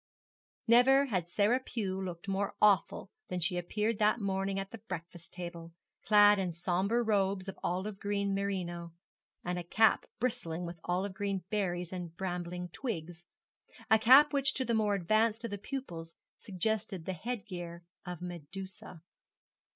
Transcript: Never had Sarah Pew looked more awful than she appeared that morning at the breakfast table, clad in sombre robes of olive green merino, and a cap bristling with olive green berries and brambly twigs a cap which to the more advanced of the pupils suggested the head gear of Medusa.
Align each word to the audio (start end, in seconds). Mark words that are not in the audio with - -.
Never 0.67 1.05
had 1.05 1.27
Sarah 1.27 1.59
Pew 1.59 2.03
looked 2.03 2.27
more 2.27 2.55
awful 2.59 3.11
than 3.27 3.39
she 3.39 3.55
appeared 3.55 3.99
that 3.99 4.19
morning 4.19 4.57
at 4.57 4.71
the 4.71 4.79
breakfast 4.79 5.31
table, 5.31 5.75
clad 6.01 6.39
in 6.39 6.51
sombre 6.51 7.03
robes 7.03 7.47
of 7.47 7.59
olive 7.61 7.99
green 7.99 8.33
merino, 8.33 8.93
and 9.45 9.59
a 9.59 9.63
cap 9.63 10.07
bristling 10.19 10.65
with 10.65 10.79
olive 10.85 11.13
green 11.13 11.43
berries 11.51 11.93
and 11.93 12.17
brambly 12.17 12.67
twigs 12.73 13.27
a 13.91 13.99
cap 13.99 14.33
which 14.33 14.55
to 14.55 14.65
the 14.65 14.73
more 14.73 14.95
advanced 14.95 15.43
of 15.45 15.51
the 15.51 15.59
pupils 15.59 16.15
suggested 16.35 17.05
the 17.05 17.13
head 17.13 17.45
gear 17.45 17.83
of 18.03 18.23
Medusa. 18.23 19.03